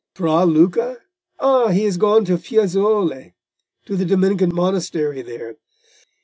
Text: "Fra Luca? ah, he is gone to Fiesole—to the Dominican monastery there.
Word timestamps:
"Fra 0.15 0.45
Luca? 0.45 0.97
ah, 1.39 1.67
he 1.67 1.85
is 1.85 1.97
gone 1.97 2.25
to 2.25 2.35
Fiesole—to 2.39 3.95
the 3.95 4.03
Dominican 4.05 4.49
monastery 4.51 5.21
there. 5.21 5.57